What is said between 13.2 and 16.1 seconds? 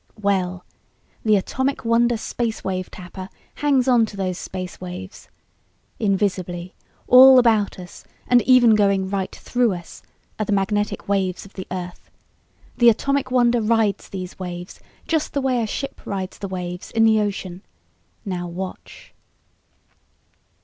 Wonder rides these waves just the way a ship